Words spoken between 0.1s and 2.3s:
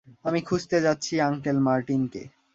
আমি খুজতে যাচ্ছি আংকেল মার্টিন্কে।